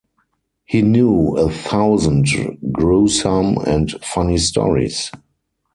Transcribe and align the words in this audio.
He 0.65 0.81
knew 0.81 1.37
a 1.37 1.47
thousand 1.51 2.25
gruesome 2.73 3.57
and 3.67 3.91
funny 4.03 4.39
stories. 4.39 5.11